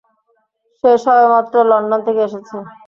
[0.77, 2.55] সে সবেমাত্র লন্ডন থেকে এসেছে।